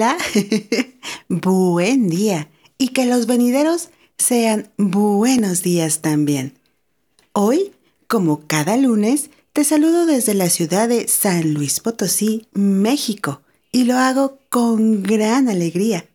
[0.00, 0.16] Hola,
[1.28, 6.54] buen día y que los venideros sean buenos días también.
[7.34, 7.72] Hoy,
[8.06, 13.42] como cada lunes, te saludo desde la ciudad de San Luis Potosí, México,
[13.72, 16.06] y lo hago con gran alegría,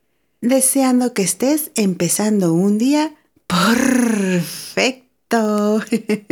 [0.41, 3.13] deseando que estés empezando un día
[3.45, 5.03] perfecto.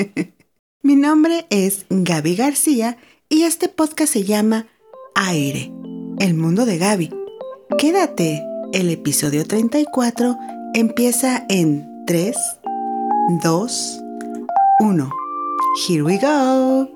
[0.82, 2.98] Mi nombre es Gaby García
[3.30, 4.66] y este podcast se llama
[5.14, 5.72] Aire
[6.20, 7.23] el mundo de Gaby.
[7.70, 10.38] Quédate, el episodio 34
[10.74, 12.36] empieza en 3,
[13.42, 14.04] 2,
[14.80, 15.10] 1.
[15.88, 16.90] Here we go.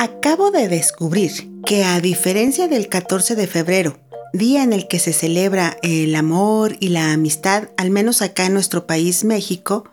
[0.00, 3.96] Acabo de descubrir que a diferencia del 14 de febrero,
[4.32, 8.54] día en el que se celebra el amor y la amistad, al menos acá en
[8.54, 9.84] nuestro país México,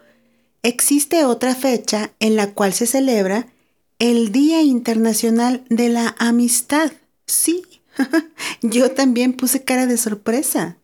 [0.63, 3.47] existe otra fecha en la cual se celebra
[3.99, 6.91] el Día Internacional de la Amistad.
[7.27, 7.63] Sí,
[8.61, 10.77] yo también puse cara de sorpresa.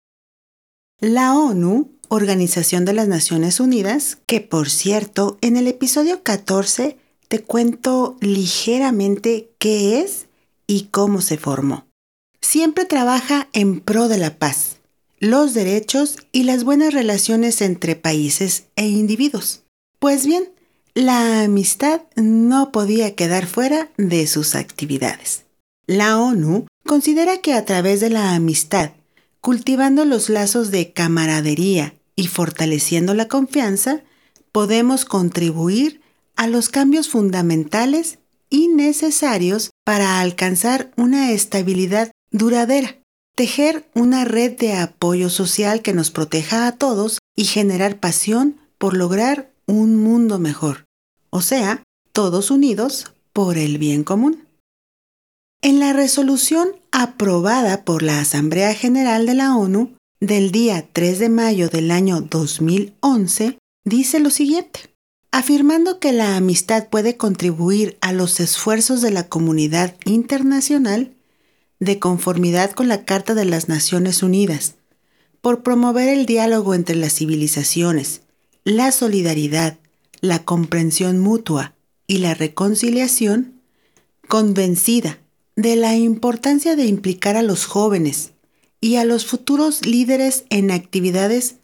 [0.99, 7.41] La ONU, Organización de las Naciones Unidas, que por cierto, en el episodio 14 te
[7.41, 10.27] cuento ligeramente qué es
[10.67, 11.87] y cómo se formó.
[12.41, 14.77] Siempre trabaja en pro de la paz,
[15.19, 19.63] los derechos y las buenas relaciones entre países e individuos.
[19.99, 20.50] Pues bien,
[20.93, 25.45] la amistad no podía quedar fuera de sus actividades.
[25.87, 28.91] La ONU considera que a través de la amistad,
[29.39, 34.01] cultivando los lazos de camaradería y fortaleciendo la confianza,
[34.51, 36.01] podemos contribuir
[36.35, 42.97] a los cambios fundamentales y necesarios para alcanzar una estabilidad duradera,
[43.35, 48.97] tejer una red de apoyo social que nos proteja a todos y generar pasión por
[48.97, 50.85] lograr un mundo mejor,
[51.29, 54.45] o sea, todos unidos por el bien común.
[55.61, 61.29] En la resolución aprobada por la Asamblea General de la ONU del día 3 de
[61.29, 64.93] mayo del año 2011, dice lo siguiente,
[65.31, 71.13] afirmando que la amistad puede contribuir a los esfuerzos de la comunidad internacional
[71.79, 74.75] de conformidad con la Carta de las Naciones Unidas,
[75.39, 78.21] por promover el diálogo entre las civilizaciones,
[78.63, 79.79] la solidaridad,
[80.19, 81.73] la comprensión mutua
[82.05, 83.59] y la reconciliación,
[84.27, 85.17] convencida
[85.55, 88.33] de la importancia de implicar a los jóvenes
[88.79, 91.55] y a los futuros líderes en actividades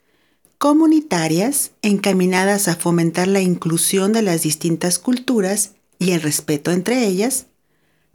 [0.58, 7.46] comunitarias encaminadas a fomentar la inclusión de las distintas culturas y el respeto entre ellas,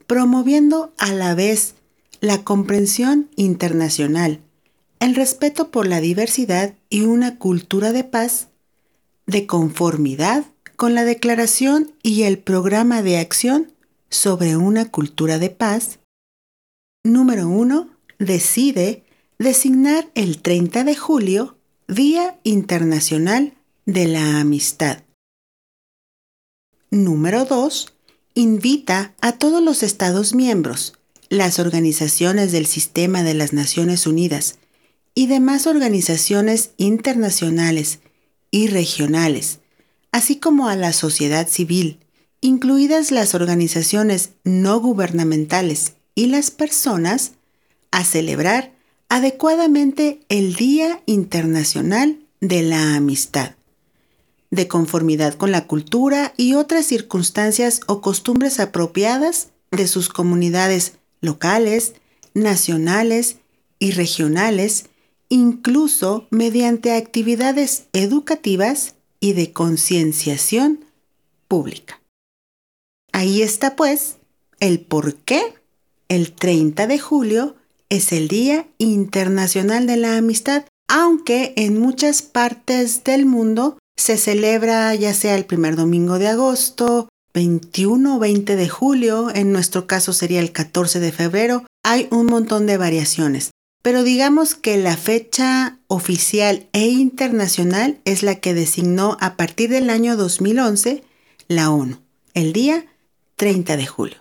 [0.09, 1.75] promoviendo a la vez
[2.21, 4.41] la comprensión internacional,
[4.98, 8.48] el respeto por la diversidad y una cultura de paz
[9.32, 10.44] de conformidad
[10.76, 13.72] con la Declaración y el Programa de Acción
[14.10, 15.98] sobre una Cultura de Paz.
[17.03, 17.88] Número 1.
[18.19, 19.03] Decide
[19.38, 21.56] designar el 30 de julio
[21.88, 23.54] Día Internacional
[23.87, 25.03] de la Amistad.
[26.91, 27.94] Número 2.
[28.34, 30.98] Invita a todos los Estados miembros,
[31.28, 34.59] las organizaciones del Sistema de las Naciones Unidas
[35.15, 38.00] y demás organizaciones internacionales
[38.52, 39.58] y regionales,
[40.12, 41.98] así como a la sociedad civil,
[42.40, 47.32] incluidas las organizaciones no gubernamentales y las personas,
[47.91, 48.72] a celebrar
[49.08, 53.56] adecuadamente el Día Internacional de la Amistad,
[54.50, 61.94] de conformidad con la cultura y otras circunstancias o costumbres apropiadas de sus comunidades locales,
[62.34, 63.36] nacionales
[63.78, 64.86] y regionales
[65.32, 70.84] incluso mediante actividades educativas y de concienciación
[71.48, 72.03] pública.
[73.12, 74.19] Ahí está pues
[74.60, 75.54] el por qué
[76.10, 77.56] el 30 de julio
[77.88, 84.94] es el Día Internacional de la Amistad, aunque en muchas partes del mundo se celebra
[84.94, 90.12] ya sea el primer domingo de agosto, 21 o 20 de julio, en nuestro caso
[90.12, 93.51] sería el 14 de febrero, hay un montón de variaciones.
[93.82, 99.90] Pero digamos que la fecha oficial e internacional es la que designó a partir del
[99.90, 101.02] año 2011
[101.48, 101.98] la ONU,
[102.34, 102.86] el día
[103.36, 104.16] 30 de julio.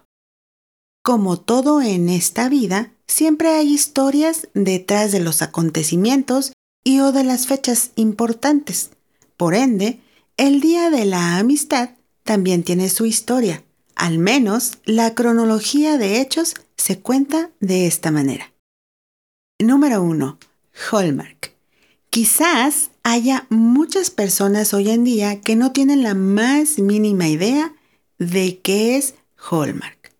[1.03, 6.53] Como todo en esta vida, siempre hay historias detrás de los acontecimientos
[6.83, 8.89] y o de las fechas importantes.
[9.37, 9.99] Por ende,
[10.37, 11.91] el Día de la Amistad
[12.23, 13.63] también tiene su historia.
[13.95, 18.50] Al menos la cronología de hechos se cuenta de esta manera.
[19.61, 20.39] Número 1.
[20.91, 21.53] Hallmark.
[22.09, 27.73] Quizás haya muchas personas hoy en día que no tienen la más mínima idea
[28.17, 30.13] de qué es Hallmark.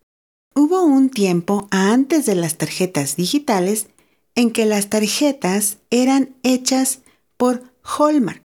[0.53, 3.87] Hubo un tiempo antes de las tarjetas digitales
[4.35, 6.99] en que las tarjetas eran hechas
[7.37, 8.43] por Hallmark.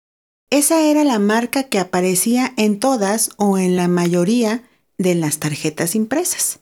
[0.51, 4.63] Esa era la marca que aparecía en todas o en la mayoría
[4.97, 6.61] de las tarjetas impresas.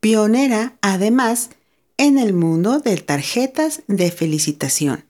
[0.00, 1.50] Pionera, además,
[1.98, 5.04] en el mundo de tarjetas de felicitación.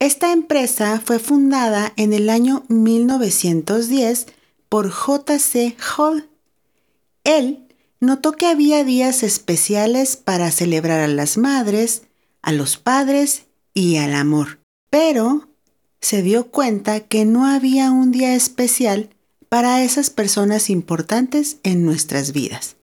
[0.00, 4.26] Esta empresa fue fundada en el año 1910
[4.68, 5.76] por J.C.
[5.96, 6.28] Hall.
[7.24, 7.66] Él
[8.00, 12.02] notó que había días especiales para celebrar a las madres,
[12.42, 14.60] a los padres y al amor,
[14.90, 15.48] pero
[16.00, 19.10] se dio cuenta que no había un día especial
[19.48, 22.76] para esas personas importantes en nuestras vidas.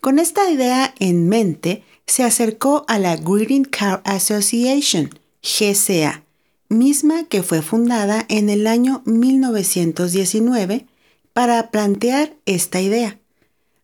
[0.00, 5.10] Con esta idea en mente, se acercó a la Greeting Card Association,
[5.42, 6.22] GCA,
[6.68, 10.86] misma que fue fundada en el año 1919
[11.32, 13.18] para plantear esta idea.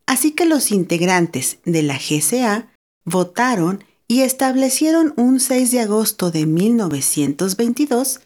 [0.05, 2.69] Así que los integrantes de la GCA
[3.05, 8.19] votaron y establecieron un 6 de agosto de 1922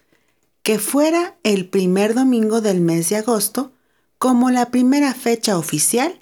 [0.64, 3.72] que fuera el primer domingo del mes de agosto
[4.18, 6.20] como la primera fecha oficial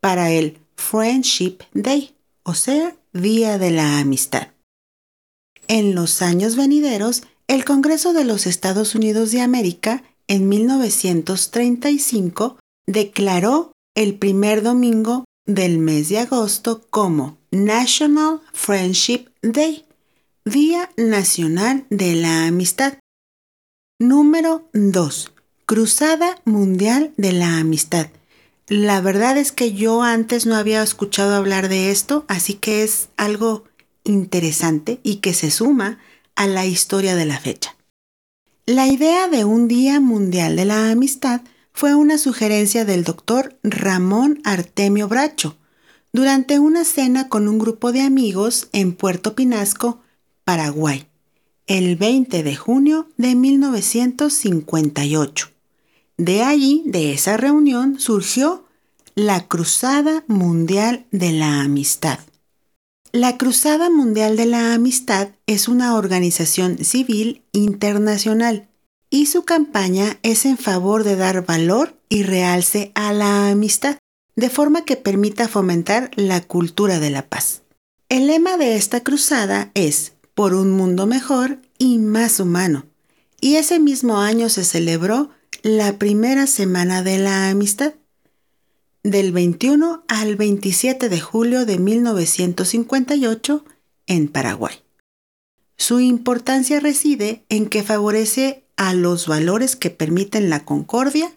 [0.00, 4.48] para el Friendship Day, o sea, Día de la Amistad.
[5.68, 13.72] En los años venideros, el Congreso de los Estados Unidos de América, en 1935, declaró
[13.94, 19.86] el primer domingo del mes de agosto como National Friendship Day,
[20.44, 22.98] Día Nacional de la Amistad.
[23.98, 25.32] Número 2.
[25.64, 28.08] Cruzada Mundial de la Amistad.
[28.68, 33.08] La verdad es que yo antes no había escuchado hablar de esto, así que es
[33.16, 33.64] algo
[34.04, 35.98] interesante y que se suma
[36.34, 37.76] a la historia de la fecha.
[38.66, 41.42] La idea de un Día Mundial de la Amistad
[41.72, 45.56] fue una sugerencia del doctor Ramón Artemio Bracho
[46.12, 50.00] durante una cena con un grupo de amigos en Puerto Pinasco,
[50.44, 51.06] Paraguay
[51.66, 55.55] el 20 de junio de 1958.
[56.18, 58.64] De allí, de esa reunión, surgió
[59.14, 62.18] la Cruzada Mundial de la Amistad.
[63.12, 68.68] La Cruzada Mundial de la Amistad es una organización civil internacional
[69.10, 73.98] y su campaña es en favor de dar valor y realce a la amistad,
[74.36, 77.62] de forma que permita fomentar la cultura de la paz.
[78.08, 82.86] El lema de esta cruzada es por un mundo mejor y más humano.
[83.40, 85.30] Y ese mismo año se celebró
[85.66, 87.94] la primera semana de la amistad,
[89.02, 93.64] del 21 al 27 de julio de 1958
[94.06, 94.76] en Paraguay.
[95.76, 101.32] Su importancia reside en que favorece a los valores que permiten la concordia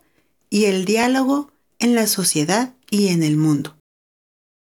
[0.51, 3.77] y el diálogo en la sociedad y en el mundo.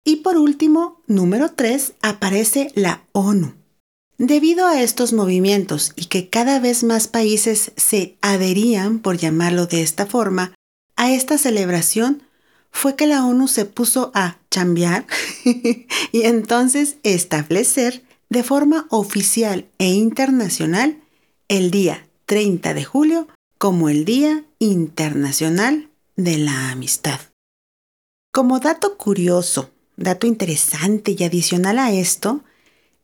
[0.03, 3.53] Y por último, número 3, aparece la ONU,
[4.25, 9.81] Debido a estos movimientos y que cada vez más países se adherían, por llamarlo de
[9.81, 10.53] esta forma,
[10.95, 12.23] a esta celebración,
[12.71, 15.05] fue que la ONU se puso a chambear
[15.43, 21.01] y entonces establecer de forma oficial e internacional
[21.49, 23.27] el día 30 de julio
[23.57, 27.19] como el Día Internacional de la Amistad.
[28.31, 32.41] Como dato curioso, dato interesante y adicional a esto,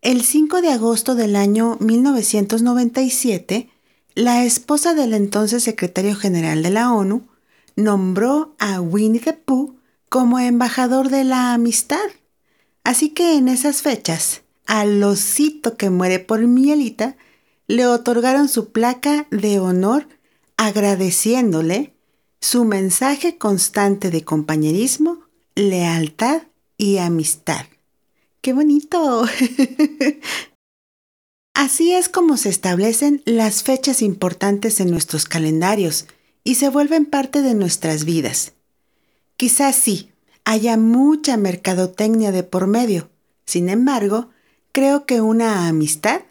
[0.02, 3.70] el 5 de agosto del año 1997,
[4.16, 7.28] la esposa del entonces secretario general de la ONU
[7.76, 9.76] nombró a Winnie the Pooh
[10.08, 11.98] como embajador de la amistad.
[12.84, 17.18] Así que en esas fechas, al osito que muere por mielita,
[17.68, 20.08] le otorgaron su placa de honor
[20.58, 21.94] agradeciéndole
[22.40, 25.20] su mensaje constante de compañerismo,
[25.56, 26.44] lealtad
[26.78, 27.66] y amistad.
[28.42, 29.26] ¡Qué bonito!
[31.54, 36.06] Así es como se establecen las fechas importantes en nuestros calendarios
[36.46, 38.54] y se vuelven parte de nuestras vidas.
[39.36, 40.10] Quizás sí,
[40.46, 43.10] haya mucha mercadotecnia de por medio.
[43.46, 44.30] Sin embargo,
[44.72, 46.22] creo que una amistad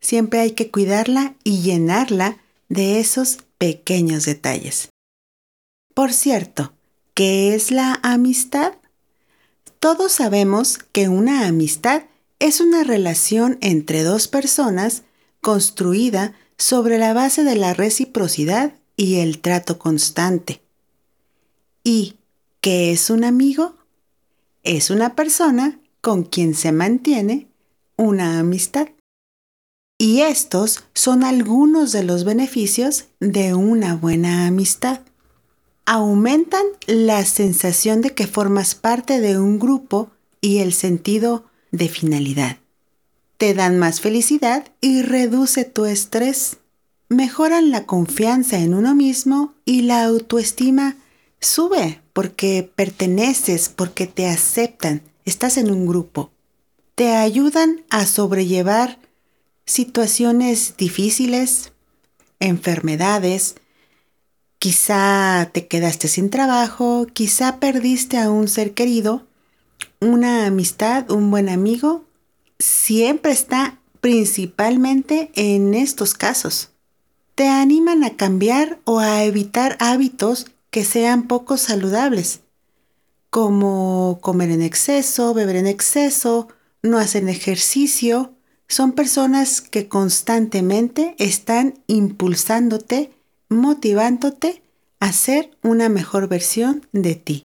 [0.00, 2.38] siempre hay que cuidarla y llenarla
[2.70, 4.88] de esos pequeños detalles.
[5.92, 6.72] Por cierto,
[7.12, 8.77] ¿qué es la amistad?
[9.80, 12.02] Todos sabemos que una amistad
[12.40, 15.02] es una relación entre dos personas
[15.40, 20.60] construida sobre la base de la reciprocidad y el trato constante.
[21.84, 22.16] ¿Y
[22.60, 23.76] qué es un amigo?
[24.64, 27.46] Es una persona con quien se mantiene
[27.96, 28.88] una amistad.
[29.96, 35.00] Y estos son algunos de los beneficios de una buena amistad.
[35.88, 40.10] Aumentan la sensación de que formas parte de un grupo
[40.42, 42.58] y el sentido de finalidad.
[43.38, 46.58] Te dan más felicidad y reduce tu estrés.
[47.08, 50.96] Mejoran la confianza en uno mismo y la autoestima
[51.40, 56.30] sube porque perteneces, porque te aceptan, estás en un grupo.
[56.96, 58.98] Te ayudan a sobrellevar
[59.64, 61.72] situaciones difíciles,
[62.40, 63.54] enfermedades,
[64.58, 69.26] quizá te quedaste sin trabajo, quizá perdiste a un ser querido,
[70.00, 72.04] una amistad, un buen amigo,
[72.58, 76.70] siempre está principalmente en estos casos.
[77.34, 82.40] Te animan a cambiar o a evitar hábitos que sean poco saludables,
[83.30, 86.48] como comer en exceso, beber en exceso,
[86.82, 88.32] no hacer ejercicio.
[88.66, 93.12] Son personas que constantemente están impulsándote,
[93.48, 94.62] motivándote
[95.00, 97.42] a ser una mejor versión de ti.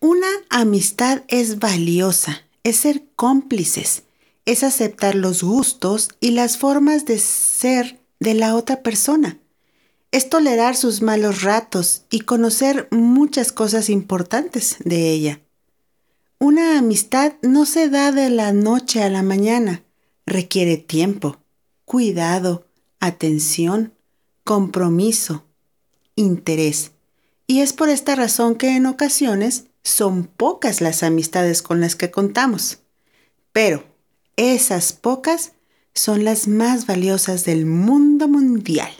[0.00, 4.04] Una amistad es valiosa, es ser cómplices,
[4.46, 9.38] es aceptar los gustos y las formas de ser de la otra persona
[10.12, 15.40] es tolerar sus malos ratos y conocer muchas cosas importantes de ella.
[16.38, 19.84] Una amistad no se da de la noche a la mañana,
[20.26, 21.38] requiere tiempo,
[21.84, 22.66] cuidado,
[22.98, 23.92] atención,
[24.50, 25.44] compromiso,
[26.16, 26.90] interés.
[27.46, 32.10] Y es por esta razón que en ocasiones son pocas las amistades con las que
[32.10, 32.80] contamos.
[33.52, 33.84] Pero
[34.34, 35.52] esas pocas
[35.94, 38.90] son las más valiosas del mundo mundial.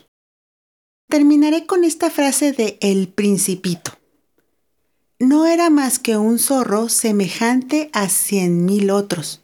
[1.09, 3.91] Terminaré con esta frase de El Principito.
[5.19, 9.43] No era más que un zorro semejante a cien mil otros,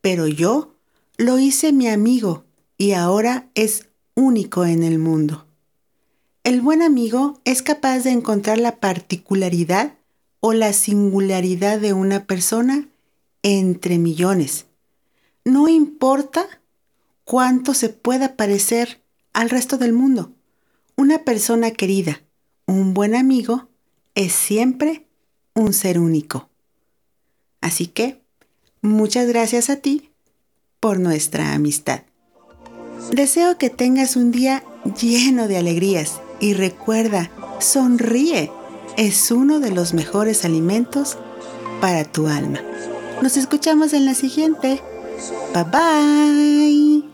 [0.00, 0.76] pero yo
[1.16, 2.44] lo hice mi amigo
[2.78, 5.46] y ahora es único en el mundo.
[6.44, 9.94] El buen amigo es capaz de encontrar la particularidad
[10.40, 12.88] o la singularidad de una persona
[13.42, 14.66] entre millones.
[15.44, 16.46] No importa
[17.24, 19.02] cuánto se pueda parecer
[19.32, 20.32] al resto del mundo
[20.96, 22.22] una persona querida,
[22.66, 23.68] un buen amigo,
[24.14, 25.06] es siempre
[25.54, 26.48] un ser único.
[27.60, 28.22] Así que,
[28.80, 30.10] muchas gracias a ti
[30.78, 32.02] por nuestra amistad.
[33.12, 34.62] Deseo que tengas un día
[35.00, 37.30] lleno de alegrías y recuerda,
[37.60, 38.50] sonríe.
[38.96, 41.18] Es uno de los mejores alimentos
[41.80, 42.60] para tu alma.
[43.22, 44.80] Nos escuchamos en la siguiente.
[45.52, 47.13] Bye bye.